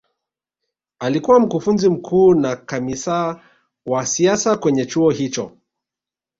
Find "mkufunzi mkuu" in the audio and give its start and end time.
1.39-2.33